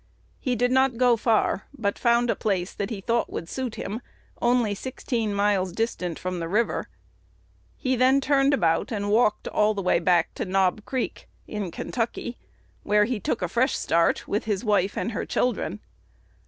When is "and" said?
8.91-9.11, 14.97-15.11